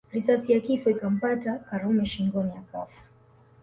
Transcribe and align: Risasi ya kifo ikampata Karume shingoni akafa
Risasi 0.13 0.51
ya 0.53 0.59
kifo 0.59 0.89
ikampata 0.89 1.57
Karume 1.59 2.05
shingoni 2.05 2.51
akafa 2.57 3.01